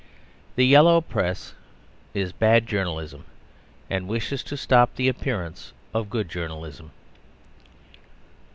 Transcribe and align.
The 0.55 0.65
Yellow 0.65 0.99
Press 0.99 1.53
is 2.15 2.33
bad 2.33 2.65
journalism: 2.65 3.23
and 3.87 4.07
wishes 4.07 4.41
to 4.45 4.57
stop 4.57 4.95
the 4.95 5.07
appearance 5.07 5.73
of 5.93 6.09
good 6.09 6.27
journalism. 6.27 6.89